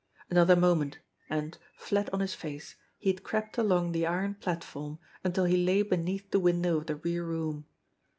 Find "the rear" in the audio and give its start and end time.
6.87-7.23